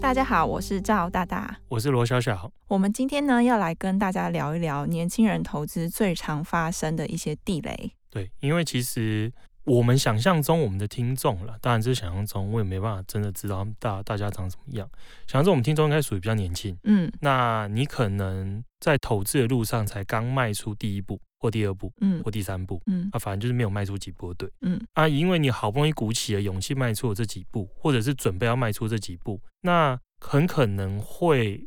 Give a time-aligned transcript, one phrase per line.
[0.00, 2.50] 大家好，我是赵大大，我是罗小小。
[2.68, 7.92] 我们今天呢，要来跟大家聊一聊年轻人投资最常发生的一些地雷。
[8.08, 9.30] 对，因为其实
[9.64, 14.88] 我们想象中我们的听众了，当然这是想象中，我也没办法真的知道大大家长什么样。
[15.26, 21.20] 想象中我们听众应该属于比较年轻，嗯，那你可能在投资的路上才刚迈出第一步。
[21.42, 31.66] 或第二步，嗯，或第三步，嗯，啊，反正就是没有迈出几步，对，嗯，啊，因为你好不容易鼓起了勇气迈出了这几步，或者是准备要迈出这几步，那很可能会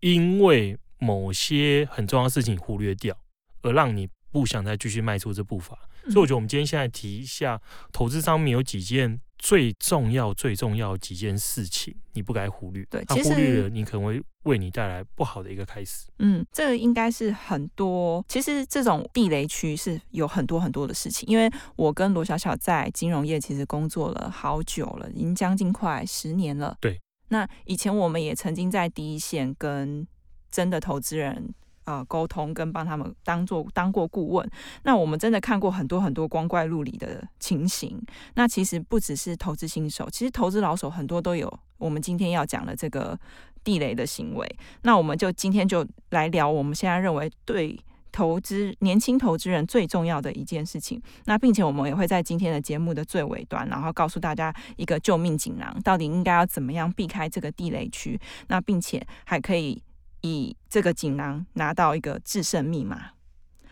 [0.00, 3.16] 因为某些很重要的事情忽略掉，
[3.62, 5.78] 而让你不想再继续迈出这步伐。
[6.10, 7.60] 所以我觉得我们今天现在提一下
[7.92, 9.20] 投资上面有几件。
[9.38, 12.82] 最重要、最重要几件事情，你不该忽略。
[12.86, 16.06] 对，其实忽略了，你可能会为你带来不好的一个开始。
[16.20, 18.24] 嗯，这个应该是很多。
[18.28, 21.28] 其实这种地雷区是有很多很多的事情。
[21.28, 26.74] 因为我跟罗小小在金融业其实工作了好久了，已经将近快十年了。
[26.80, 26.98] 对。
[27.28, 30.08] 那以前我们也曾经在第一线跟
[30.50, 31.54] 真的投资人。
[31.86, 34.50] 呃，沟通跟帮他们当做当过顾问，
[34.82, 37.96] 那我们真的看过很多很多光怪陆离的情形。
[38.34, 41.48] 那其实不只是投资新手，其实投资老手很多都有
[41.78, 43.16] 我们今天要讲的这个
[43.62, 44.58] 地雷的行为。
[44.82, 47.78] 那我们就今天就来聊我们现在认为对
[48.10, 51.00] 投资年轻投资人最重要的一件事情。
[51.26, 58.20] 那并且我们也会在今天的节目的最尾端，然后告诉大家一个救命锦囊，到底应该要怎么样避开这个地雷区。
[58.48, 59.80] 那并且还可以。
[60.26, 63.10] 以这个锦囊拿到一个制胜密码。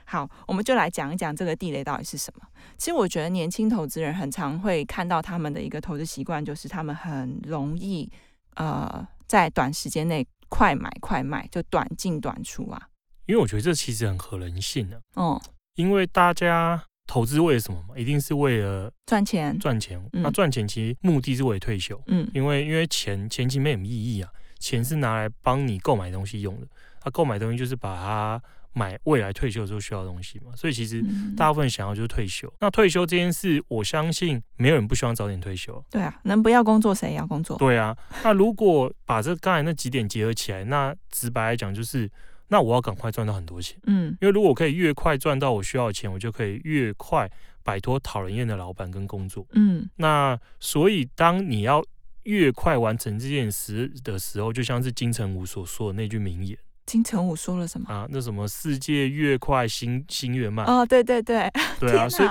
[0.07, 2.47] 好，我们就来讲一讲这个地雷到底是什么。
[2.77, 8.11] 其实我觉得年轻投资人很常会看到他们的一个投资习惯，就是他们很容易
[8.57, 12.89] 呃在短时间内快买快卖，就短进短出啊。
[13.27, 15.01] 因为我觉得这其实很合人性的。
[15.15, 15.41] 哦，
[15.77, 17.99] 因为大家投资为了什么嘛？
[17.99, 19.59] 一定是为了赚钱。
[19.59, 19.99] 赚钱。
[20.13, 20.23] 嗯。
[20.23, 22.01] 那赚钱其实目的是为了退休。
[22.09, 22.31] 嗯。
[22.35, 24.31] 因为因为钱钱其实没什么意义啊。
[24.65, 26.67] 钱是拿来帮你购买东西用的，
[27.03, 28.43] 他购买东西就是把它
[28.73, 31.05] 买未来退休的时候需要的东西嘛，所以其实
[31.37, 32.51] 大部分想要就是退休。
[32.61, 35.85] 那退休这件事，我相信没有人不希望早点退休。
[35.91, 37.59] 对啊，能不要工作谁也要工作。
[37.59, 42.11] 对啊，那如果把这刚才那几点结合起来，那直白来讲就是，
[42.49, 43.79] 那我要赶快赚到很多钱。
[43.85, 47.31] 嗯，因为如果我可以越快赚到我需要的钱，我就可以越快
[47.63, 49.47] 摆脱讨人厌的老板跟工作。
[49.53, 51.85] 嗯，那所以当你要
[52.25, 56.59] 越快完成这件事的时候，就像是金城武所说的那句名言。
[56.87, 58.07] 金城武说了什么啊？
[58.11, 60.67] 那什么世界越快心心越慢。
[60.67, 62.29] 哦，对对对，对啊，所以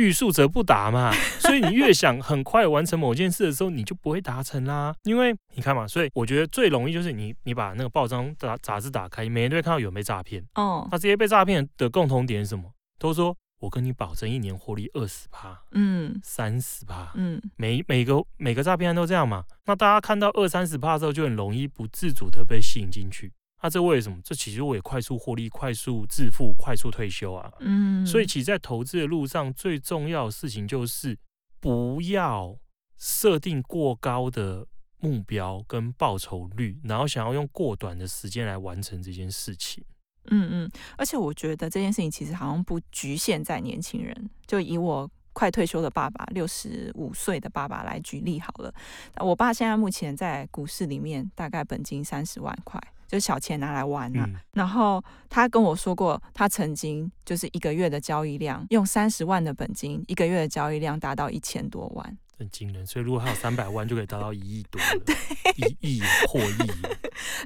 [0.00, 1.12] 欲速则不达嘛。
[1.40, 4.94] 所以你越想很快完成某件事的时候，你就不会达成啦。
[5.02, 10.44] 因为你看嘛，所以我觉得最容易就是你你把那个报章杂杂志打开，每天都会看到有被诈骗。
[10.54, 12.70] 哦，那这些被诈骗的共同点是什么？
[13.00, 13.36] 都说。
[13.60, 19.44] 我跟你保证，一年获利二十趴，嗯，三十趴，嗯，每每个每个诈骗案都这样嘛。
[19.66, 23.32] 那大家看到二三十趴之后，就很容易不自主的被吸引进去。
[23.60, 24.18] 那、啊、这为什么？
[24.22, 27.52] 这其实我也快速获利、快速致富、快速退休啊。
[27.58, 31.18] 嗯，所以其实在投资的路上，最重要的事情就是
[31.58, 32.56] 不要
[32.96, 34.64] 设定过高的
[35.00, 39.84] 目标跟报酬率，然后想要用过短的时间来完成这件事情。
[40.30, 44.30] 嗯嗯，而且我觉得这件事情其实好像不局限在年轻人。
[44.46, 48.72] 就以我快退休的爸爸，六十五岁的爸爸来举例好了。
[49.18, 54.24] 我爸现在目前在股市里面大概本金三十万块，就是小钱拿来玩啊。
[54.26, 62.18] 嗯、然后他跟我说过，他曾经就是一个月的交易量，用三十万的本金，一个月的交易量达到一千多万。
[62.38, 64.80] 很惊人，所以如果他有三百万，就可以达到一亿多
[65.56, 66.70] 一亿破亿。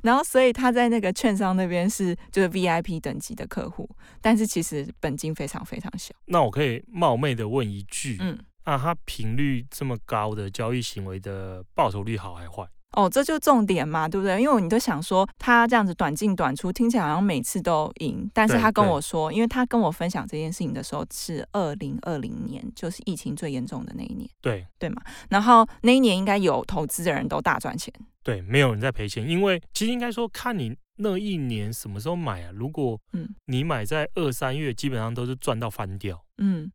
[0.03, 3.89] 然后，所以他在那个券商那边是就是 VIP 等级的客户，
[4.21, 6.15] 但是其实本金非常非常小。
[6.27, 12.67] 那我可以冒昧的问一句，嗯，那他频率这么高的交易行为的报酬率好还坏？
[12.93, 14.41] 哦，这就重点嘛，对不对？
[14.41, 18.31] 因为你都想说他这样子短进短出，听起来好像每次都赢。
[18.35, 25.03] 但是他跟我说，因为他跟我分享这件事情的时候是二零二零年，就是疫情最严重的那一年，对对嘛。
[25.29, 27.93] 然后那一年应该有投资的人都大赚钱，
[28.23, 29.29] 对，没有人在赔钱。
[29.29, 32.51] 因为其实应该说看你那一年什么时候买啊。
[32.53, 36.71] 如果嗯你买在二三月，基本上都是赚到翻掉，嗯。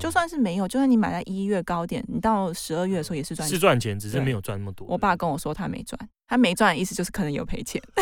[0.00, 4.86] 就算是没有，就算你买在一月高点，你到十二月的时候也是赚钱，是赚钱，只是没有赚那么多。
[4.88, 7.82] 我爸跟我说他没赚，他没赚的意思就是可能有赔钱。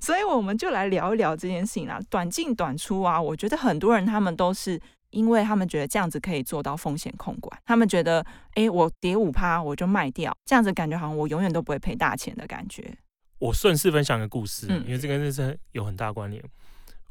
[0.00, 2.00] 所以我们就来聊一聊这件事情啦。
[2.10, 4.78] 短进短出啊，我觉得很多人他们都是
[5.10, 8.20] 因为他们觉得这样子可以做到风险控管，他们觉得，
[8.54, 12.98] 哎、欸，我跌五趴我就卖掉，这样子感觉好像我永远都不会赔大钱的感觉。
[13.38, 16.42] 我顺势分享个故事，嗯、因为这个真是有很大关联。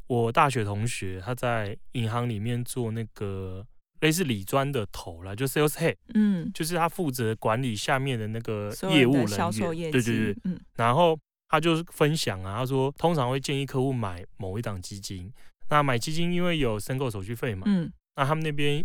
[0.06, 3.66] 我大学同学他在银行里面做那个
[4.00, 11.18] 类似理专的头啦，就 sales head，嗯，就是他负责管理下面的那个业务人员，对对对，嗯，然后
[11.48, 15.32] 他就分享啊，他说通常会建议客户买某一档基金，
[15.70, 18.84] 那买基金因为有申购手续费嘛，嗯，那他们那边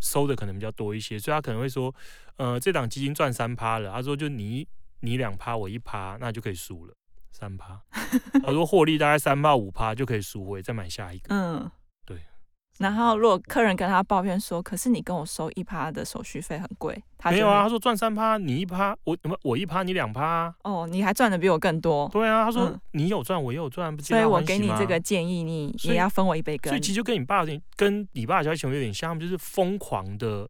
[0.00, 1.94] 收的可能比较多一些，所以他可能会说，
[2.36, 4.66] 呃，这档基金赚三趴了，他说就你
[5.00, 6.92] 你两趴我一趴，那就可以输了。
[7.30, 7.80] 三趴，
[8.42, 11.26] 他说获利大概三趴五趴就可以赎回，再买下一个。
[11.28, 11.70] 嗯，
[12.04, 12.20] 对。
[12.78, 20.54] 然后如果客人跟他抱怨说，可是你跟我收一趴的手续费很贵，他没有啊，他说赚三趴，你一趴，我我一趴，你两趴。
[20.62, 22.08] 哦，你还赚的比我更多。
[22.12, 26.70] 对啊，他说、嗯、你有赚，我也有赚，不所以我给你这个建议，你也要分我一杯羹。
[26.70, 30.48] 所以其实就跟你爸有点，跟你爸的交易行为有点像，他们就是疯狂的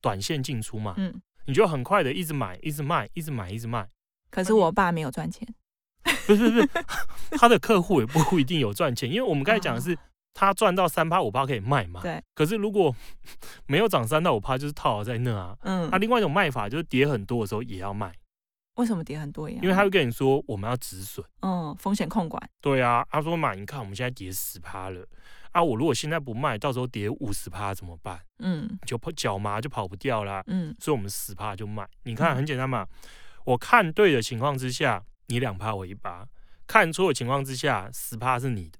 [0.00, 0.94] 短线进出嘛。
[0.96, 3.88] 嗯，你就很快的一直买，一直卖，一直买，一直卖。
[4.30, 5.48] 可是我爸没有赚钱。
[6.26, 6.68] 不是不是，
[7.38, 9.96] 他的客户也不一定有赚钱，因为我们刚才讲的是
[10.32, 12.00] 他赚到三趴五趴可以卖嘛。
[12.00, 12.22] 对。
[12.34, 12.94] 可是如果
[13.66, 15.56] 没有涨三到五趴，就是套牢在那啊。
[15.62, 15.88] 嗯。
[15.90, 18.12] 那另外一种卖法就是跌很多的时候也要卖。
[18.76, 19.58] 为什么跌很多呀？
[19.60, 21.26] 因为他会跟你说我们要止损。
[21.42, 22.40] 嗯，风险控管。
[22.60, 25.04] 对啊，他说嘛，你看我们现在跌十趴了，
[25.50, 28.20] 啊，我如果现在不卖，到时候跌五十趴怎么办？
[28.38, 28.78] 嗯。
[28.86, 30.44] 就跑脚麻就跑不掉啦。
[30.46, 30.74] 嗯。
[30.78, 31.86] 所以我们十趴就卖。
[32.04, 32.86] 你看很简单嘛，
[33.44, 35.02] 我看对的情况之下。
[35.28, 36.26] 你两趴我一趴，
[36.66, 38.78] 看错的情况之下，十趴是你的，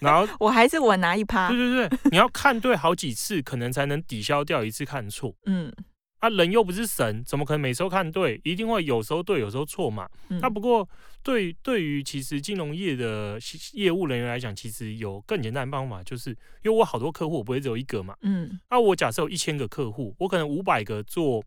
[0.00, 1.48] 然后 我还是我拿一趴。
[1.48, 5.32] 对对对，你要看对好几次，可能才能抵消掉一次看错。
[5.46, 5.72] 嗯，
[6.18, 8.40] 啊，人又不是神，怎么可能每时候看对？
[8.42, 10.08] 一定会有时候对，有时候错嘛。
[10.28, 10.88] 那、嗯啊、不过
[11.22, 13.38] 对对于其实金融业的
[13.74, 16.30] 业务人员来讲，其实有更简单的方法，就是
[16.64, 18.16] 因为我好多客户，我不会只有一个嘛。
[18.22, 21.40] 嗯，那、啊、我假设有一千个客户，我可能五百个做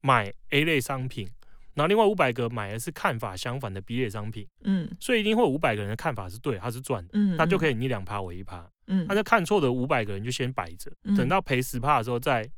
[0.00, 1.28] 买 A 类商品。
[1.74, 12.50] 然后另外五百个买的是看法相反的 B 类商品，嗯，所以一定会有五百个人的看法是对，他是赚的，嗯，那就可以你两趴我一趴，嗯，那就看错的五百个人就先摆着，等到赔十趴的时候再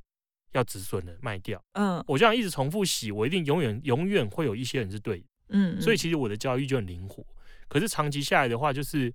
[0.52, 7.24] 要止损的卖掉，嗯，我这样一直重复洗，我一定永远永远会有一些人是对的，嗯，所以其实我的交易就很灵活，
[7.68, 9.12] 可是长期下来的话，就是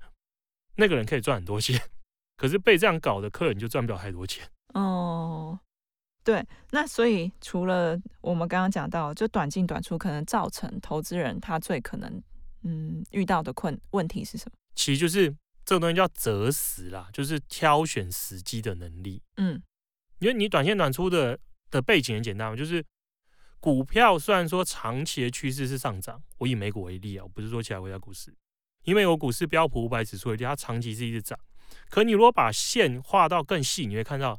[0.76, 1.80] 那个人可以赚很多钱，
[2.38, 5.60] 可是被这样搞的客人就赚不了太多钱，哦。
[6.28, 12.22] 对，那所以除了我们刚刚讲到，就短进短出可能造成投资人他最可能
[12.64, 14.52] 嗯遇到的困问题是什么？
[14.76, 15.34] 其实就是
[15.64, 19.24] 这个东西叫择时啦，就是挑选时机的能力。
[19.38, 19.64] 嗯，
[20.20, 21.40] 因为你短线短出的
[21.72, 22.84] 的背景很简单嘛，就是
[23.62, 28.36] 股票虽然说长期的趋势是上涨，我以美股为例啊，我不是说其他国家股市，
[28.84, 31.40] 因为我股市标普五百指数为例，它长期是一直涨，
[31.90, 34.38] 可你如果把线画到更细，你会看到。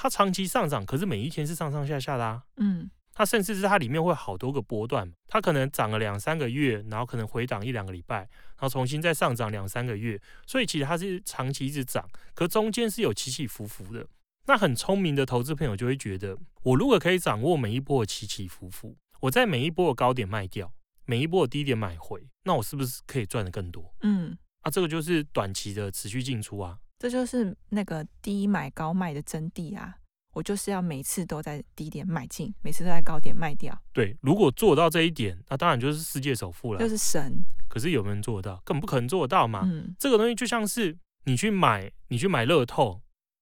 [0.00, 2.44] 它长期上涨，可是每一天是上上下下的啊。
[2.58, 10.20] 嗯，它甚至是它里面会好多个波段，它可能涨了两三个月，然后可能回档一两个礼拜，然后重新再上涨两三个月。
[10.46, 14.06] 所以其实它是长期一直涨，可中间是有起起伏伏的。
[14.46, 20.72] 那很聪明的投资朋友就会觉得，我如果可以掌握每一波的起起伏伏，我在每一波的高点卖掉，
[21.06, 23.92] 每一波的低点买回，那我是不是可以赚得更多？
[24.02, 26.78] 嗯，啊，这个就是短期的持续进出啊。
[26.98, 29.94] 这就是那个低买高卖的真谛啊！
[30.32, 33.76] 我就是要每次都在低点买进，每次都在高点卖掉。
[33.92, 37.40] 对，如果做到这一点，那当然就是世界首富了，就是神。
[37.68, 38.60] 可是有没有人做得到？
[38.64, 39.62] 根本不可能做得到嘛。
[39.64, 43.00] 嗯，这个东西就像是你去买，你去买乐透，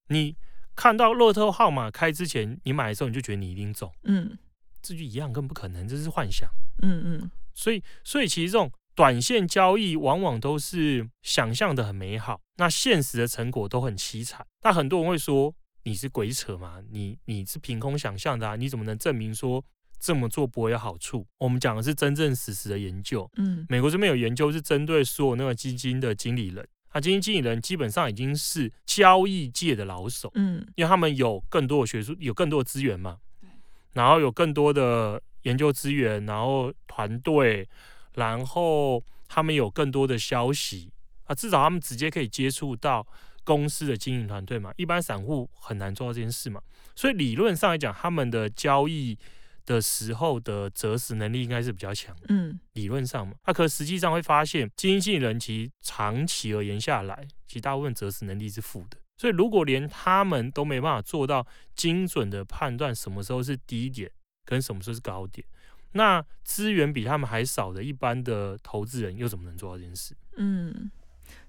[0.08, 0.36] 你
[0.75, 3.90] 看到乐透号码开之前，你买的时候你就觉得你一定中。
[4.04, 4.36] 嗯，
[4.82, 6.48] 这就一样，根本不可能，这是幻想。
[6.82, 7.30] 嗯嗯。
[7.54, 8.70] 所以，所以其实这种。
[8.97, 14.45] 短线交易往往都是想象的很美好，那现实的成果都很凄惨。
[14.62, 16.83] 那很多人会说，你是鬼扯嘛？
[16.91, 18.57] 你你是凭空想象的啊？
[18.57, 19.62] 你怎么能证明说
[20.00, 21.26] 这么做不会有好处？
[21.37, 23.31] 我们讲的是真正实时的研究。
[23.37, 30.31] 嗯，美国这边有研究是针对所有那个基金的经理人，啊，基金经理人基本上已经是交易界的老手。
[30.37, 33.19] 嗯，因为他们有更多的学术，有更多的资源嘛。
[33.93, 37.69] 然后有更多的研究资源，然后团队。
[38.16, 40.92] 然后他们有更多的消息
[41.25, 43.06] 啊，至少他们直接可以接触到
[43.44, 46.61] 公司的经营团队嘛，一般散户很难做到这件事嘛，
[46.94, 49.16] 所以理论上来讲，他们的交易
[49.64, 64.11] 的时候的择时能力应该是比较强，嗯，理论上嘛，那、啊、可实际上会发现，基金经理人其实长期而言下来，其实大部分择时能力是负的，所以如果连他们都没办法做到精准的判断什么时候是低点
[64.44, 65.46] 跟什么时候是高点。
[65.97, 70.15] 那资源比他们还少的一般的投资人又怎么能做到这件事？
[70.37, 70.91] 嗯，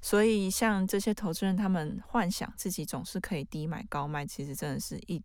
[0.02, 5.22] 所以像这些投资人，他们幻想自己总是可以低买高卖，其实真的是一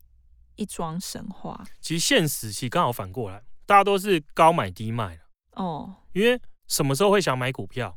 [0.56, 1.64] 一桩神话。
[1.80, 5.18] 其实现实其实刚好反过来，大家都是高买低卖
[5.52, 6.38] 哦，因为
[6.68, 7.96] 什么时候会想买股票？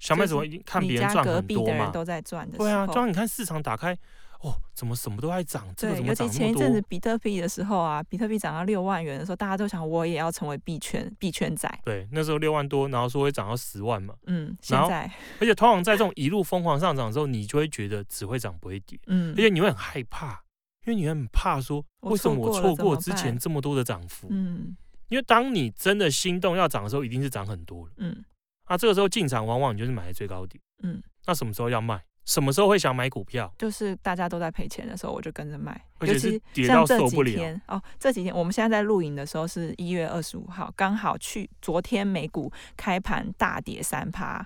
[0.00, 0.42] 想买什么？
[0.64, 1.90] 看别人赚很多嘛。
[1.90, 2.56] 都在赚的。
[2.56, 3.96] 对啊，当你看市场打开。
[4.42, 5.66] 哦，怎么什么都在涨？
[5.76, 11.68] 对，尤其前一阵子比特币的时候啊，比特币涨到六万元的时候，大家都想我也要成为币圈币圈仔。
[11.84, 14.14] 对，那时候六万多，然后说会涨到十万嘛。
[14.26, 15.08] 嗯，现在，
[15.38, 18.98] 而且通常在这种一路疯狂上涨的时候，你就会觉得只会涨不会跌。
[19.06, 20.42] 嗯，而且你会很害怕，
[20.86, 24.26] 因为你会很怕说，为什么我错过之前这么多的涨幅？
[24.30, 24.76] 嗯，
[25.08, 27.92] 因为当你真的心动要涨的时候，一定是涨很多了。
[27.98, 28.24] 嗯，
[28.68, 30.60] 那这个时候进场往往你就是买在最高点。
[30.82, 32.02] 嗯，那什么时候要卖？
[32.24, 33.52] 什么时候会想买股票？
[33.58, 35.78] 就是大家都在赔钱的时候，我就跟着卖。
[35.98, 37.30] 而且是跌到受不了。
[37.30, 44.44] 像这几天哦，这几天我们现在在录影的时候是一月二十五号，刚好去昨天美股开盘大跌三趴，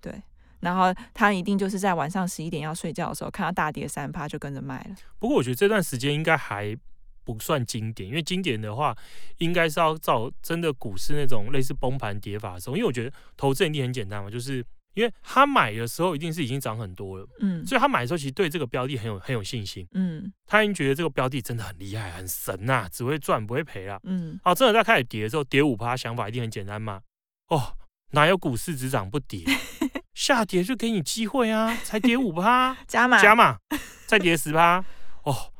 [0.00, 0.22] 对，
[0.60, 4.96] 然后他一定就是在晚上十一点要睡觉的时候看到大跌三趴就跟着卖了。
[5.18, 6.76] 不过我觉得这段时间应该还
[7.24, 8.96] 不算经典，因为经典的话
[9.38, 14.64] 应该是要照真的股市那种类似崩盘跌法的时候，因为我觉得投资一定很简单嘛，就是。
[14.94, 27.00] 因为他买的时候一定是已经涨很多了，嗯，所以他买的时候其实对这个标的很有很有信心，嗯，他已经觉得这个标的真的很厉害、很神呐、啊，只会赚不会赔啦，嗯，好，真的在开始跌的时候，跌五趴，想法一定很简单嘛，
[27.48, 27.76] 哦，
[28.12, 29.44] 哪有股市只涨不跌，
[30.14, 33.22] 下跌就给你机会啊，才跌五趴， 加码。
[33.22, 33.58] 加码，
[34.06, 34.84] 再跌十趴，
[35.24, 35.52] 哦，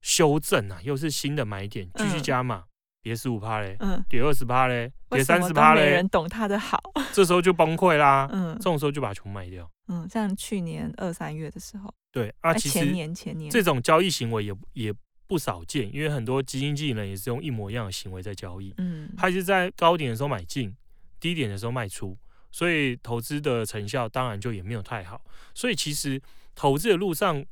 [0.00, 2.64] 修正啊，又是新的买点，继续加码。
[3.02, 6.80] 嗯跌十五趴嘞，嗯，跌二十趴嘞，跌三十趴嘞，没人懂他的好，
[7.12, 14.94] 这时候就崩溃啦，嗯，这种时候就把球卖掉，嗯，像去年二三月的时候，对啊，其实前年前年这种交易行为也也
[15.26, 20.72] 不少见，因为很多基金经理人也是用一模一样的行为在交易，嗯，他是在高点的时候买进，
[21.18, 22.16] 低点的时候卖出，
[22.52, 25.20] 所以投资的成效当然就也没有太好，
[25.54, 26.22] 所以其实
[26.54, 27.44] 投资的路上，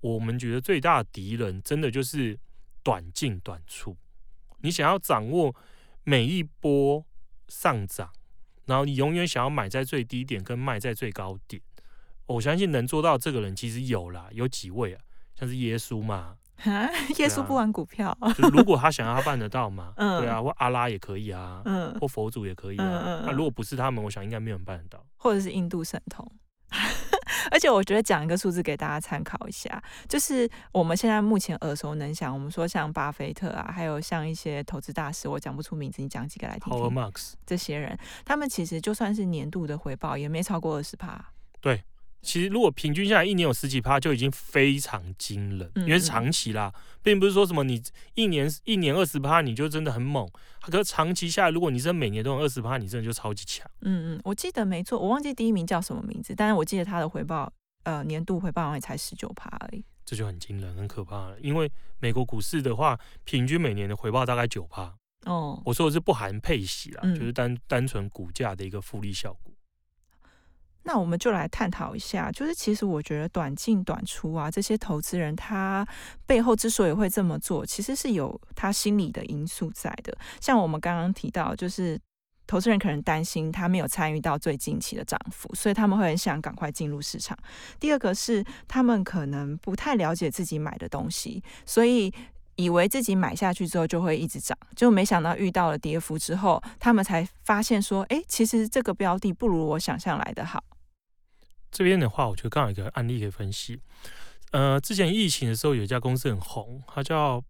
[0.00, 2.38] 我们觉得最大的敌人真的就是
[2.82, 3.94] 短进短出。
[4.60, 5.54] 你想要掌握
[6.04, 7.04] 每一波
[7.48, 8.10] 上涨，
[8.66, 11.62] 然后你永远想要买在最低点跟卖在最高点，
[12.26, 15.00] 我相信能做到这个人其实有啦，有几位啊，
[15.34, 16.36] 像是耶稣嘛，
[17.18, 18.16] 耶稣不玩股票，
[18.52, 21.62] 如果他想要，他办得到嘛， 对啊，或阿拉也可以啊，
[22.00, 26.30] 或佛祖也可以啊，那如果不是他们，我想应该没有人办得到，或者是印度神童。
[27.50, 36.82] 而且我觉得讲一个数字给大家参考一下，就是我们现在目前耳熟能详，我们说像巴菲特啊，还有像一些投资大师，我讲不出名字，你讲几个来听听。
[36.82, 41.32] Howard Marks 这些人，他们其实就算是年度的回报，也没超过二十趴。
[41.60, 41.82] 对。
[42.20, 46.72] 其实，如果平均下来一年有十几趴，就已经非常惊人，因为是长期啦，
[47.02, 47.82] 并不是说什么你
[48.14, 50.28] 一年一年二十趴，你就真的很猛。
[50.60, 53.66] 可是长期下来，如果你真的每年都有二十趴，你真的就超级强。
[53.82, 57.50] 嗯嗯，我记得没错，我忘记第一名叫什么名字，但是我记得他的回报，
[57.84, 59.84] 呃，年度回报好像也才十九趴而已。
[60.04, 61.38] 这就很惊人，很可怕了。
[61.40, 61.70] 因为
[62.00, 64.92] 美国股市的话，平均每年的回报大概九趴。
[65.24, 69.52] 哦，我说的是不含配息啦，嗯、就是单单纯股价的一个复利效果。
[70.90, 75.86] 那我们就来探讨一下，就是其实我觉得短进短出啊，这些投资人他
[76.26, 80.16] 背后之所以会这么做，其实是有他心理的因素在的。
[80.40, 82.00] 像我们刚刚提到，就是
[82.46, 87.36] 投资人可能担心他没有参与到最近期的涨幅，所以他们会很想赶快进入市场。
[87.78, 92.10] 第二个是他们可能不太了解自己买的东西，所以
[92.56, 100.64] 以为自己买下去之后就会一直涨，就没想到遇到了跌幅之后，他们才发现说，哎，其实这个标的不如我想象来的好。
[101.70, 103.80] 这边的话，我觉得刚好有一个案例可以分析。
[104.52, 107.42] 呃，之前疫情的时候，有一家公司很红，它叫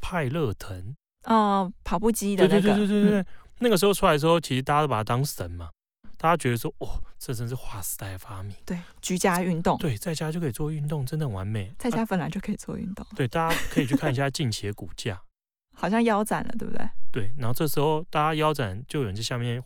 [0.00, 0.94] 派乐腾。
[1.24, 2.60] 哦，跑步机的那个。
[2.60, 3.20] 对对对对对对。
[3.20, 3.26] 嗯、
[3.58, 5.70] 那个时候出来的时候，其实大家都把它当神嘛。
[6.18, 8.56] 大家觉得说，哦，这真是划时代的发明。
[8.64, 9.76] 对，居家运动。
[9.76, 11.70] 对，在家就可以做运动，真的很完美。
[11.78, 13.04] 在家本来就可以做运动。
[13.04, 15.20] 啊、对，大家可以去看一下近期的股价。
[15.78, 16.88] 好像腰斩了，对不对？
[17.12, 19.62] 对，然后这时候大家腰斩，就有人在下面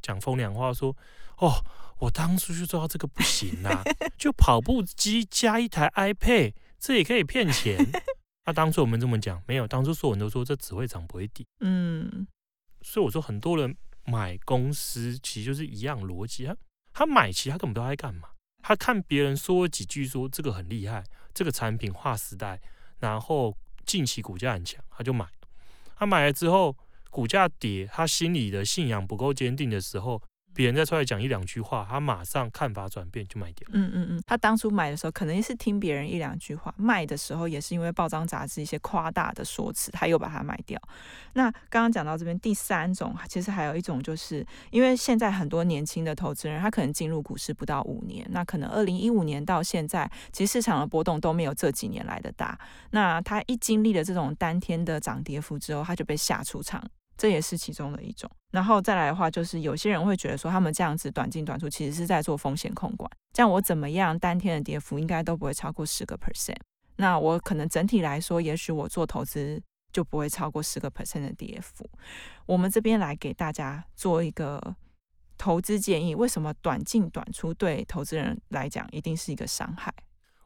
[0.00, 0.96] 讲风凉话说，
[1.40, 1.64] 哦。
[2.00, 3.82] 我当初就知道这个不行啊，
[4.16, 7.76] 就跑步机加一台 iPad，这也可以骗钱。
[8.46, 11.44] 那、啊、当初我们这么讲，没有，当初所有人都说这只会涨不会跌。
[11.60, 12.26] 嗯，
[12.80, 16.56] 所以我说很多人买公司其实就是一样逻辑，他
[16.94, 18.30] 他买其实他根本都在干嘛？
[18.62, 21.04] 他看别人说几句说这个很厉害，
[21.34, 22.58] 这个产品划时代，
[23.00, 23.54] 然后
[23.84, 25.26] 近期股价很强，他就买。
[25.96, 26.74] 他买了之后
[27.10, 30.22] 股价跌，他心里的信仰不够坚定的时候。
[30.60, 33.66] 别人再出来讲一两句话，他马上看法转变就卖掉。
[33.72, 40.78] 嗯嗯嗯，他当初买的时候可能是听别人一两句话，卖的时候也是因为报章杂志一些夸大的说辞，他又把它卖掉。
[41.32, 52.58] 那刚刚讲到这边，第三种其实还有一种，就是因为现在很多年轻的投资人，他可能进入股市不到五年，那可能二零一五年到现在，其实市场的波动都没有这几年来的大。
[52.90, 56.84] 那他一经历了这种当天的涨跌幅之后，他就被吓出场。
[57.20, 63.10] 这也是其中的一种，然后再来的话，就是有些人会觉得说，他们这样子短进短出，其实是在做风险控管。
[63.34, 66.56] 这样我怎么样，当天的跌幅应该都不会超过十个 percent。
[66.96, 69.62] 那我可能整体来说，也许我做投资
[69.92, 71.86] 就不会超过十个 percent 的跌幅。
[72.46, 74.74] 我们这边来给大家做一个
[75.36, 79.92] 投资建议，为什么短进短出对投资人来讲一定是一个伤害？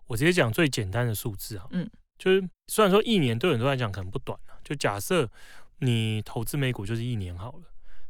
[0.08, 1.88] 我直接讲最简单的数字啊，嗯，
[2.18, 5.30] 就是虽然说一年对很多人来讲可能不短了，就假设。
[5.78, 7.64] 你投资美股就是一年好了，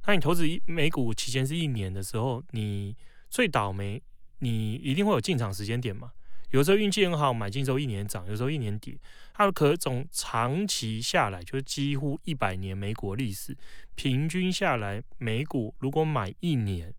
[0.06, 2.96] 那你投资一美股期间是一年的时候，你
[3.30, 4.02] 最倒霉，
[4.38, 6.12] 你一定会有进场时间点嘛？
[6.50, 8.96] 有时候运气很好，买进之后一年涨，有时候一年跌。
[9.32, 13.56] 它可总长期下来，就是几乎一百年美股历史
[13.96, 16.94] 平均下来，美股如果买一年，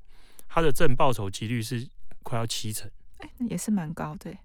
[0.50, 1.88] 它的正报酬几率是
[2.24, 4.36] 快要七成，哎，也是蛮高的。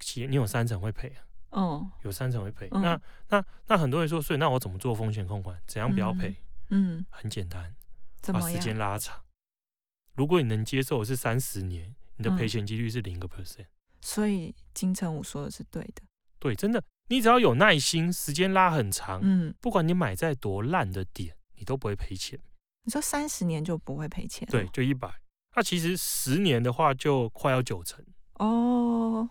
[0.00, 1.27] 七，你有三成会赔啊？
[1.50, 2.68] 哦，有三成会赔。
[2.72, 5.58] 嗯、那那那很多人说，所以那我怎么做风险控管？
[5.66, 6.36] 怎样不要赔？
[6.70, 7.74] 嗯，很简单，
[8.32, 9.24] 把时间拉长。
[10.14, 13.66] 如果你能接受是三十年，你的赔钱几率是零个 percent。
[14.00, 16.02] 所以金城武说的是对的。
[16.38, 22.38] 对，真的，你只要有耐心，时间拉很长，嗯，不管你买在多烂的点，你都不会赔钱。
[22.84, 24.46] 你说三十年就不会赔钱？
[24.50, 25.12] 对，就一百。
[25.56, 28.04] 那其实十年的话，就快要九成。
[28.34, 29.28] 哦。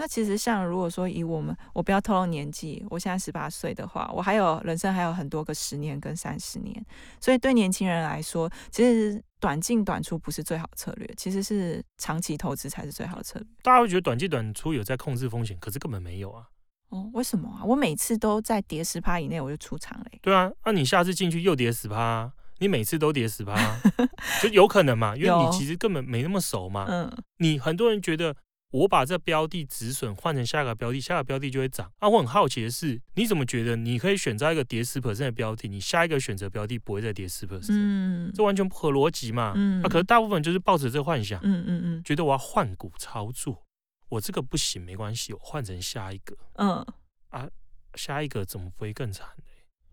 [0.00, 6.82] 那其实像如果说以我们，我不要透露年纪，我现在十八岁的话，我还有人生还有很多个十年跟三十年，
[7.20, 13.46] 所以对年轻人来说，其实短进短出不是最好策略，其实是长期投资才是最好策略。
[13.62, 16.46] 大家会觉得短进短出有在控制风险，可是根本没有啊。
[16.88, 17.60] 哦，为什么啊？
[17.62, 20.18] 我每次都在跌十趴以内我就出场嘞。
[20.22, 23.54] 对啊，那你下次进去又跌十趴，你每次都跌十趴，
[24.40, 25.14] 就有可能嘛？
[25.14, 26.86] 因为你其实根本没那么熟嘛。
[26.88, 28.34] 嗯，你很多人觉得。
[28.70, 31.90] 我把这标的止损换成下一个标的，下个标的就会涨。
[31.98, 37.70] 啊，我很好奇的是，你怎么觉得你可以选择一个跌十 percent 的标的，你下一个选择标的不会再跌十 percent？
[37.70, 39.52] 嗯，这完全不合逻辑嘛。
[39.56, 43.64] 嗯，啊，可是大部分就是抱着这个幻想，嗯嗯嗯，觉得我要换股操作，
[44.08, 46.36] 我这个不行没关系，我换成下一个。
[46.54, 46.86] 嗯，
[47.30, 47.48] 啊，
[47.94, 49.44] 下一个怎么不会更惨呢？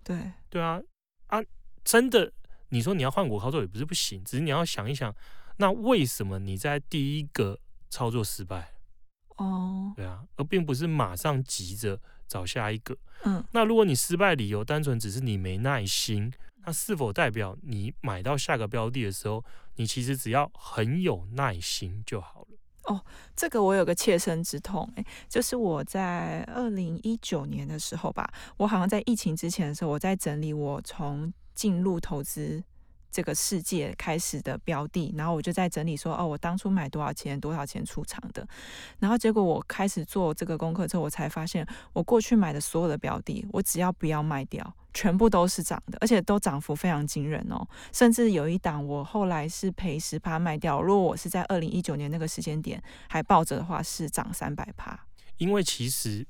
[0.04, 0.80] 对，对啊，
[1.28, 1.42] 啊，
[1.84, 2.32] 真的，
[2.70, 5.14] 你说你要换股操作也不是不行，只是你要想一想，
[5.58, 7.60] 那为什么你在第一个
[7.90, 8.74] 操作失败
[9.38, 12.98] 哦，对啊，而并不是马上急着找下一个。
[13.24, 16.32] 嗯，那如果你失败理由单纯只是你没耐心，
[16.66, 19.44] 那是否代表你买到下个标的的时候，
[19.76, 22.58] 你其实只要很有耐心就好了？
[22.86, 32.64] 哦，这个我有个切身之痛，哎，就是我在二零一九年的时候吧，我好像在疫情之前的时候，我在整理我从进入投资。
[33.10, 38.48] 这个世界开始的标的，然后我就在整理说，哦，我当初买多少钱，多少钱出场的，
[39.00, 55.00] 然后结果我开始做这个功课之后，我才发现，我过去买的所有的标的，我只要不要卖掉，全部都是涨的，而且都涨幅非常惊人哦，甚至有一档我后来是赔十趴卖掉，如果我是在二零一九年那个时间点还抱着的话，是涨三百趴。
[55.38, 56.28] 因为其实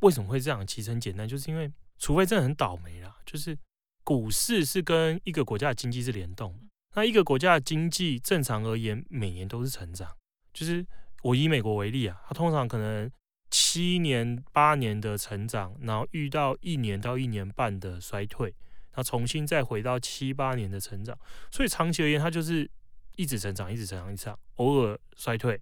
[0.00, 0.66] 为什么会这样？
[0.66, 3.58] 其实很简单，就是因为除非真的很倒霉啦，就是。
[4.04, 10.10] 股市是跟一个国家的经济是联动的，那一个国家的经济正常而言每年都是成长。
[10.52, 10.84] 就是
[11.22, 13.10] 我以美国为例啊，它通常可能
[13.50, 18.52] 七年八年的成长，然后遇到一年到一年半的衰退，
[18.96, 21.16] 那重新再回到七八年的成长。
[21.50, 22.68] 所以长期而言，它就是
[23.16, 25.60] 一直成长，一直成长，一直成长，偶尔衰退，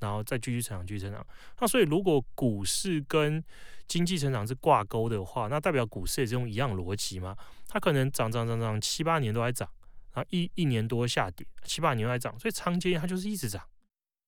[0.00, 1.26] 然后再继续成长，继续成长。
[1.60, 3.42] 那所以如果股市跟
[3.88, 7.36] 经济成长是挂钩的话，那代表股市也是用一样逻辑吗？
[7.68, 9.68] 它可能涨涨涨涨七八年都在涨，
[10.12, 13.62] 然后一一年多下跌，七八年都在涨，所以长期它就是一直涨。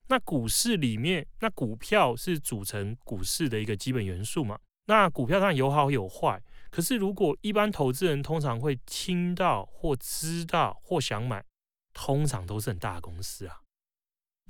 [0.09, 4.59] 那股市里面，那股票是组成股市的一个基本元素嘛？
[4.87, 11.45] 那股票当然有好有坏，可是如果一般投资人通常会听到或知道或想买，
[11.93, 13.61] 通常都是很大的公司啊。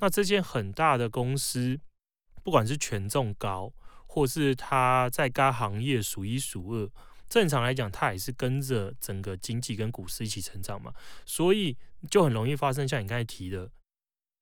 [0.01, 1.81] 那这间很大的公司，
[2.45, 3.73] 不管是权重高，
[4.09, 6.91] 或是他在该行业数一数二，
[7.29, 10.93] 正常来讲，他也是跟着整个经济跟股市一起成长嘛，
[11.27, 11.77] 所以
[12.11, 13.71] 就很容易发生像你刚才提的，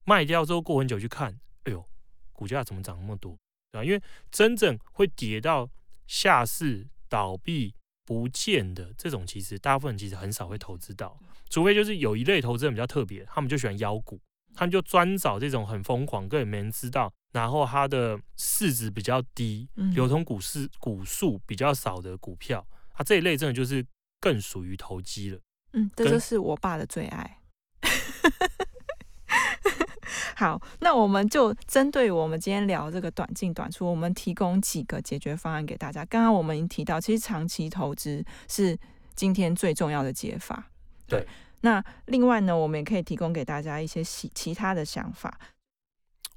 [0.04, 1.84] 卖掉之后过很久去看，哎呦，
[2.32, 3.36] 股价怎么涨那么多，
[3.72, 3.84] 对吧？
[3.84, 4.00] 因为
[4.30, 5.68] 真正会跌到
[6.06, 7.74] 下市倒闭
[8.04, 11.18] 不见的这种其实大部分人其实很少会投资到，
[11.50, 14.20] 除非就是有一类投资人比较特别，他们就喜欢妖股，
[14.54, 23.84] 他们就专找这种很疯狂，根本没人知道，然后它的市值比较低，流通股市股数比较少的股票，它这一类真的就是
[24.18, 25.38] 更属于投机了。
[25.74, 27.38] 嗯，这就是我爸的最爱。
[30.34, 36.02] 好，那我们就针对我们今天聊这个短进短出，我们提供几个解决方案给大家。
[36.06, 38.78] 刚刚我们已经提到，其实长期投资是
[39.14, 40.70] 今天最重要的解法。
[41.06, 41.26] 对，
[41.60, 45.38] 那另外呢，我们也可以提供给大家一些其其他的想法。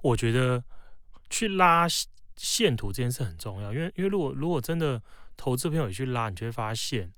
[0.01, 0.63] 我觉得
[1.29, 1.87] 去拉
[2.35, 5.01] 线图这件事很重要，因为因为如果如果真的
[5.35, 7.11] 投资朋友也去拉，你就会发现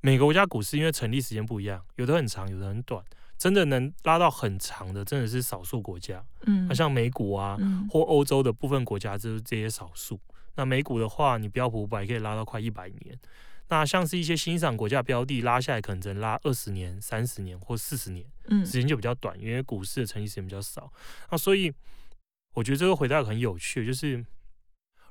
[0.00, 3.04] 每个国家股市因为成立时间不一样，有的很长，有的很短。
[3.36, 6.24] 真的能拉到很长的，真的是少数国家。
[6.46, 10.18] 嗯，像美股啊，嗯、或欧洲的部分国家，就是这些少数。
[10.54, 13.18] 那美股的话，你标普五百可以拉到快一百年。
[13.68, 20.90] 那像是一些欣赏国家标的拉下来，可能只能拉二十年、三十年或四十年，嗯，时间就比较短，因为股市的成立时间比较少。
[21.30, 21.72] 那所以，
[22.54, 24.24] 我觉得这个回答很有趣，就是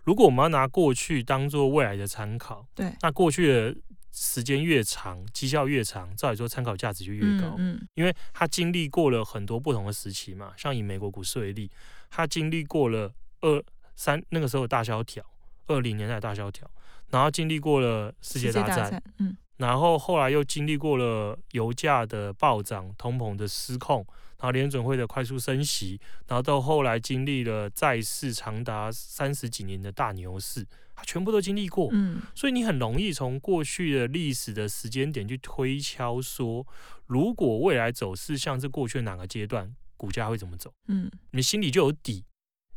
[0.03, 3.75] 如果我们要拿过去当做未来的参考，对，那过去的。
[4.15, 7.55] 时间越长，绩效越长，照理说参考价值就越高。
[7.57, 11.67] 嗯，嗯，因为他经历过了很多不同的时期嘛，像以美国股市为例，
[12.11, 13.63] 他经历过了二
[13.95, 15.25] 三那个时候的大萧条，
[15.65, 16.69] 二零年代的大萧条，
[17.09, 24.05] 然后经历过了世界大战，嗯，然后后来又经历过了油价的暴涨、通膨的失控，
[24.43, 30.67] 然后联准会的快速升息，然后到后来经历了债市长达三十几年的大牛市。
[30.93, 36.67] 他全部都经历过，嗯，所以你很容易从过去的历史的时间点去推敲说，
[37.07, 42.25] 如果未来走势像是过去的哪个阶段，股价会怎么走，嗯，你心里就有底，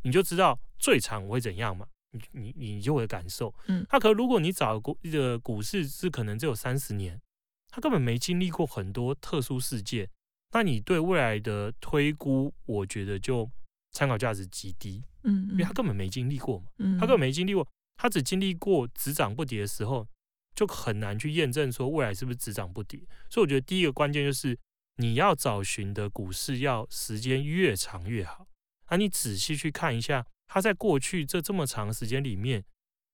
[0.03, 1.85] 你就知道最长我会怎样嘛，
[2.31, 7.21] 你你你就会感受，嗯，他可如果你找股的股市是可能只有三十年，
[7.69, 10.09] 他根本没经历过很多特殊事件，
[10.51, 13.49] 那你对未来的推估，我觉得就
[13.91, 17.67] 参考价值极低，嗯，因为他根本没经历过嘛，嗯，他根本没经历过。
[17.99, 20.07] 他只经历过只涨不跌的时候，
[20.55, 22.99] 就很难去验证说未来是不是只涨不跌。
[23.29, 24.55] 所以我觉得第一个关键就是
[24.97, 28.47] 你要找寻的股市要时间越长越好。
[28.89, 32.63] 那你仔细去看一下，它在过去这这么长时间里面，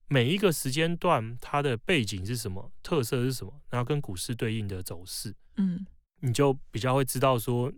[0.10, 5.86] 每一个时间段它的背景是什么，特色是什么，然后跟股市对应的走势，嗯，
[6.26, 7.70] 你就比较会知道说，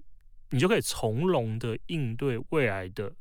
[0.51, 3.11] 你就可以从容的应对未来的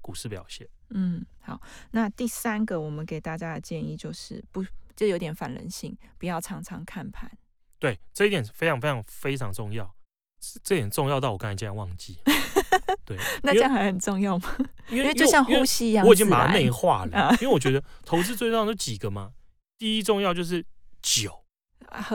[0.00, 0.68] 股市表现。
[0.90, 1.60] 嗯，好。
[1.92, 4.64] 那第三个，我们给大家的建议就是不，
[4.96, 7.30] 就有点反人性，不要常常看盘。
[7.78, 9.94] 对，这一点非常非常非常重要。
[10.64, 12.18] 这点重要到我刚才竟然忘记。
[13.04, 14.56] 对， 那这样还很重要吗？
[14.88, 17.30] 因为，因为就像呼吸一样，我已经把它内化了。
[17.40, 19.32] 因为我觉得投资最重要的几个嘛，
[19.78, 20.66] 第一重要就是
[21.00, 21.41] 酒，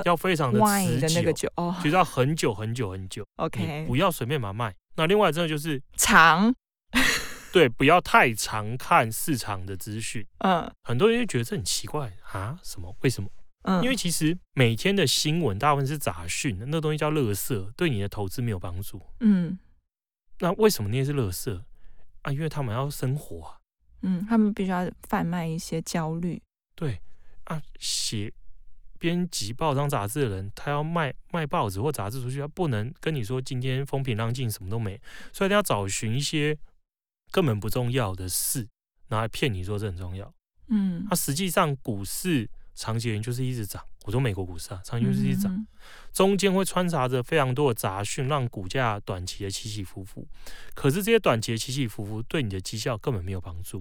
[0.05, 3.25] 要非常的持久，的那个酒哦，就是要很久很久很久。
[3.37, 4.75] OK，不要随便把它卖。
[4.95, 6.53] 那另外真的就是长。
[7.53, 10.25] 对，不要太常看市场的资讯。
[10.39, 12.95] 嗯，很多人就觉得这很奇怪啊，什么？
[13.01, 13.29] 为什么？
[13.63, 19.01] 嗯，因为其实每天的新闻大部分是杂讯，那东西叫垃圾，对你的投资没有帮助。
[19.21, 19.57] 嗯，
[20.39, 21.59] 那为什么那些是垃圾
[22.21, 22.31] 啊？
[22.31, 23.57] 因为他们要生活啊。
[24.03, 26.39] 嗯，他们必须要贩卖一些焦虑。
[26.75, 27.01] 对
[27.45, 28.31] 啊，写
[28.99, 34.99] 编辑报章杂志的人，他要卖卖报纸或杂志出去，他不能跟你说今天风平浪静，什么都没，
[35.31, 36.57] 所以他要找寻一些。
[37.29, 38.65] 根本不重要的事，
[39.09, 40.33] 拿来骗你说这很重要。
[40.69, 43.85] 嗯，它实际上股市长期就是一直涨。
[44.05, 45.67] 我说美国股市啊，长期就是一直涨，
[46.13, 50.25] 中间会穿插着非常多的杂讯，让股价短期的起起伏伏。
[50.73, 53.79] 可是这些短期的起起伏伏对你的绩效根本没有帮助，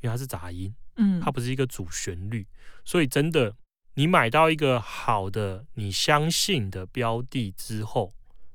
[0.00, 0.74] 因为它是杂音。
[0.96, 2.44] 嗯，它不是一个主旋律。
[2.84, 3.54] 所以真的，
[3.94, 8.12] 你买到一个好的、你相信的标的之后，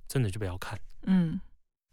[0.07, 0.79] 真的就不要看。
[1.03, 1.39] 嗯。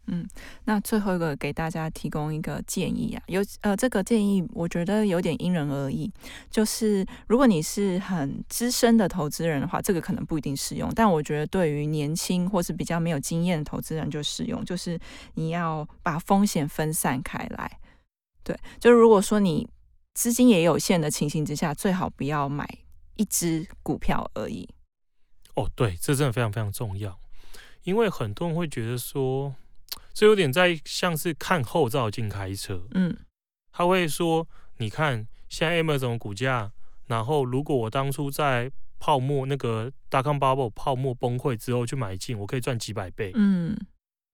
[0.07, 0.27] 嗯，
[0.65, 6.11] 那最后一个给大家提供一个建议啊，有呃这个建议我觉得有点因人而异，
[6.51, 14.99] 就是如果你是很资深的投资人的话，这个可能不一定适用，但我觉得对于年轻或是比较没有经验的投资人就适用，就是
[15.35, 17.79] 你要把风险分散开来。
[18.43, 19.65] 对，就是如果说你
[20.13, 22.67] 资金也有限的情形之下，最好不要买
[23.15, 24.67] 一只股票而已。
[25.55, 27.19] 哦，对，这真的非常非常重要，
[27.83, 29.55] 因为很多人会觉得说。
[30.11, 33.15] 这有点在像是看后照镜开车，嗯，
[33.71, 34.47] 他会说，
[34.77, 36.71] 你看现在 Amazon 股价，
[37.07, 43.75] 然后如果我当初在泡沫那个 dot-com bubble 泡沫崩溃之后去买进，我可以赚几百倍，嗯，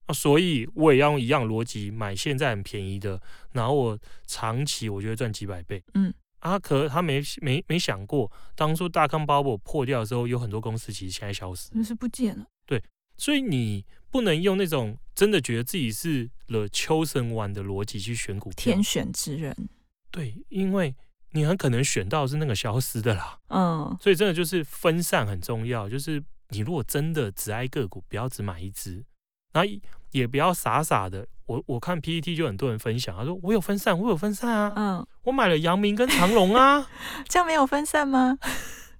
[0.05, 3.21] 啊，所以我也要用一样逻辑买现在很便宜的，
[3.53, 12.45] 然后我长期我就会赚几百倍，嗯，啊，可他没没没想过，当初大康 bubble 破掉的时候，有很多公司其实现在消失，就是不见了。
[12.65, 12.83] 对，
[13.17, 19.69] 所以你不能用那种真的觉得自己是了秋神丸的逻辑去选股票，天选之人。
[20.11, 20.95] 对，因为
[21.31, 23.39] 你很可能选到是那个消失的啦。
[23.49, 29.05] 嗯，所以真的就是分散很重要，就是你如果真的只爱个股，不要只买一只，
[29.53, 29.69] 然后
[30.11, 31.27] 也不要傻傻的。
[31.45, 36.87] 我我看 PPT 就很多人分享，他说我有分散，我有分散啊，嗯，我买了阳明跟长隆啊，
[37.27, 38.37] 这样没有分散吗？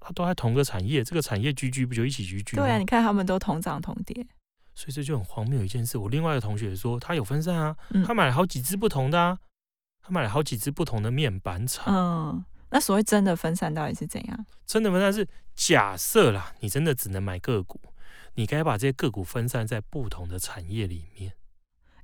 [0.00, 2.64] 他都在同个产业，这个产业居居不就一起居居吗？
[2.64, 4.26] 对啊，你看他们都同涨同跌，
[4.74, 5.96] 所以这就很荒谬一件事。
[5.96, 9.38] 我另外一个同学说他有分散啊，嗯、他买了好几只不同的啊，
[10.02, 11.84] 他买了好几只不同的面板厂。
[11.86, 14.46] 嗯，那所谓真的分散到底是怎样？
[14.66, 17.80] 真的分散是假设啦，你真的只能买个股，
[18.40, 21.34] 你该把这些个股分散在不同的产业里面。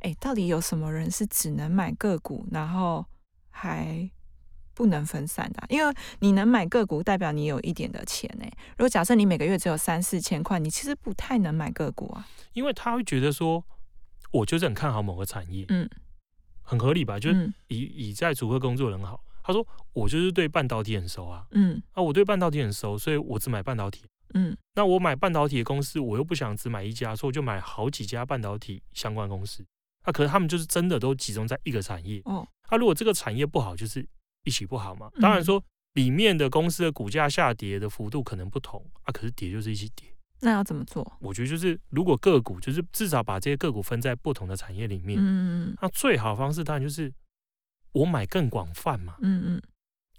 [0.00, 3.06] 哎，到底有什么人是只能买个股，然后
[3.48, 4.10] 还
[4.74, 5.66] 不能分散的啊？
[5.70, 8.52] 因为你能买个股，代表你有一点的钱哎。
[8.72, 12.28] 如果假设你每个月只有三四千块，你其实不太能买个股啊。
[12.52, 13.64] 因为他会觉得说，
[14.30, 15.88] 我就是很看好某个产业，嗯，
[16.60, 17.18] 很合理吧？
[17.18, 24.04] 就是以、嗯、以在主科工作人好，他说我就是对半导体很熟啊，嗯，啊，我对半导体很熟，所以我只买半导体，
[24.36, 29.64] 嗯，那我买半导体的公司，我又不想只买一家，所以我就买好几家半导体相关公司。
[30.04, 32.46] 那、啊、可是他们就是真的都集中在一个产业哦。
[32.70, 34.06] 那、啊、如果这个产业不好，就是
[34.44, 35.10] 一起不好嘛。
[35.20, 35.62] 当然说
[35.94, 40.08] 里面的公司的股价下跌的幅度可能不同啊，可是跌就是一起跌。
[40.40, 41.10] 那要怎么做？
[41.20, 45.18] 我觉得就是如果个股就是至少把这些个股分在不同的产业里面。
[45.18, 45.76] 嗯嗯。
[45.80, 47.12] 那最好的方式当然就是
[47.92, 49.16] 我买更广泛嘛。
[49.20, 49.62] 嗯嗯。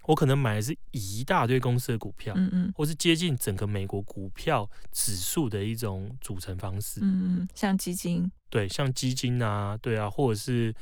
[0.08, 10.74] 我可能买的是一大堆公司的股票，嗯嗯，或是接近整个美国股票指数的一种组成方式，嗯嗯，像基金，对，像基金啊，对啊，或者是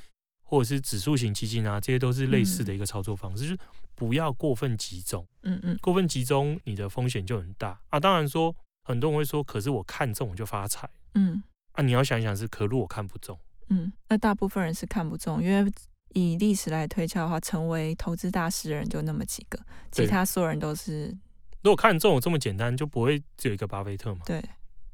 [0.45, 3.59] 或者是指数型基金啊，这些都是类似的一个操作方式，嗯、就是
[3.97, 7.81] 不要过分集中，嗯嗯，过分集中你的风险就很大。
[7.91, 7.99] 啊。
[7.99, 13.37] 当然说，很多人会说，可是我看中我就发财，嗯，啊，你要想想是，可如果看不中，
[13.71, 15.69] 嗯，那大部分人是看不中，因为。
[16.17, 19.59] 以历史来推敲的话，成为投资大师的人就那么几个，
[19.93, 21.15] 其他所有人都是。
[21.63, 24.23] 如果看中我这么简单，就不会只有一个巴菲特嘛？
[24.25, 24.43] 对，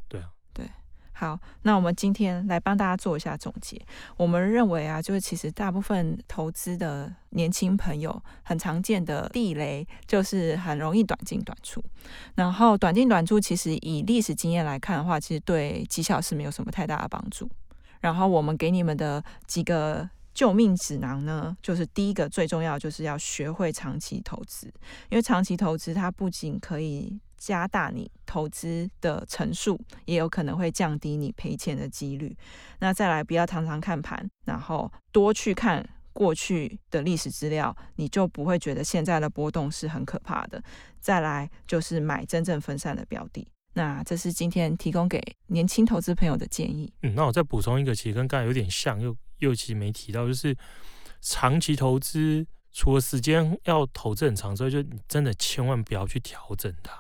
[0.09, 0.69] 对啊，对。
[1.13, 3.81] 好，那我们今天来帮大家做一下总结。
[4.17, 11.81] 我们认为啊，就是其实大部分投资的年轻朋友很常见的地雷，就是很容易短进短出。
[12.35, 17.49] 然后短进短出，其实以历史经验来看的话，其实对绩效是没有什么太大的帮助。
[18.01, 20.11] 然后我们给你们的几个。
[20.35, 24.67] 救命指南呢，就是第一个最重要，就是要学会长期投资，
[25.11, 32.37] 因为长期投资它不仅可以加大你投资的成数，也有可能会降低你赔钱的几率。
[32.79, 40.63] 那再来，不要常常看盘，然后多去看过去的历史资料，你就不会觉得现在的波动是很可怕的。
[41.01, 43.47] 再来就是买真正分散的标的。
[43.75, 46.93] 那这是今天提供给年轻投资朋友的建议。
[47.03, 50.57] 嗯，那我再补充一个，其实跟刚才有点像，又又其实没提到，就是
[51.21, 56.93] 长期投资，除了时间要投资很长之外，就你真的千万不要去调整它。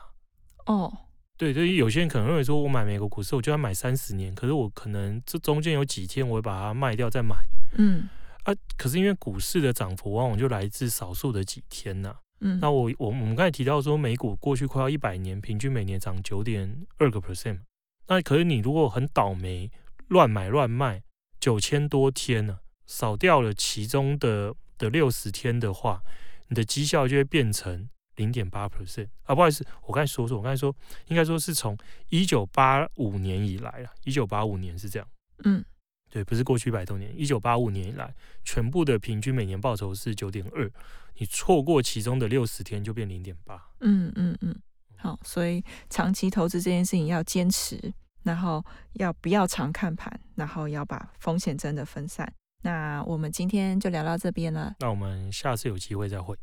[0.66, 0.90] 哦，
[1.36, 7.36] 对，就是有些人可能认为说，我买美国股市，我就要买三十年，可是我可能这中间有几天我会把它卖掉再买。
[7.76, 8.08] 嗯，
[8.44, 12.16] 啊，可是因为股市的涨幅往往就来自少数的几天呐、啊。
[12.44, 17.60] 嗯，那我我我们刚才提到说，美股过去快要一百年，平均每年涨九点二个 percent。
[18.08, 19.70] 那可是你如果很倒霉，
[20.08, 21.02] 乱买乱卖
[21.38, 26.02] 九千多天呢、啊，少掉了其中的的六十天的话，
[26.48, 29.34] 你的绩效就会变成零点八 percent 啊。
[29.34, 30.74] 不好意思，我刚才说说，我刚才说
[31.06, 31.78] 应该说是从
[32.08, 35.08] 一九八五年以来啊，一九八五年是这样。
[35.44, 35.64] 嗯。
[36.12, 40.70] 对，不是过去一百多年，一九八五年以来，全部的平均每年报酬是九点二，
[41.16, 43.70] 你错过其中的六十天就变零点八。
[43.80, 44.54] 嗯嗯嗯，
[44.98, 47.90] 好，所以长期投资这件事情要坚持，
[48.24, 52.30] 然后要不要常看盘，然后要把风险真的分散。
[52.60, 56.36] 那我们今天就聊到这边了，那我们下次有机会再会，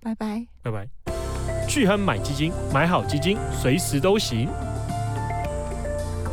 [0.00, 0.88] 拜拜，拜拜。
[1.68, 4.48] 巨亨买基金，买好基金，随时都行。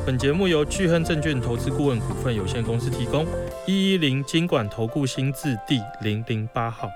[0.07, 3.27] 本节目由巨亨证券投资顾问股份有限公司提供，
[3.65, 6.89] 一一零金管投顾新字第零零八号。